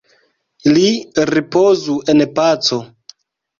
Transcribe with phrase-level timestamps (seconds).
[0.77, 0.85] Li
[1.31, 2.83] ripozu en paco!